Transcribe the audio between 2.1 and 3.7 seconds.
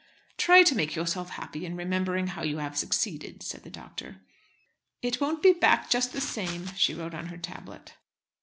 how you have succeeded," said the